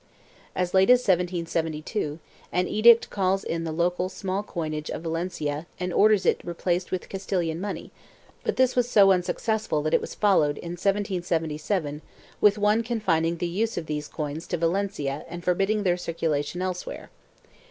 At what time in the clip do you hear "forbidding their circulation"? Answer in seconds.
15.43-16.63